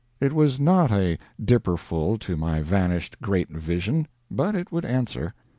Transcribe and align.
It 0.19 0.33
was 0.33 0.59
not 0.59 0.91
a 0.91 1.19
dipperful 1.39 2.17
to 2.21 2.35
my 2.35 2.63
vanished 2.63 3.17
great 3.21 3.51
vision, 3.51 4.07
but 4.31 4.55
it 4.55 4.71
would 4.71 4.83
answer. 4.83 5.35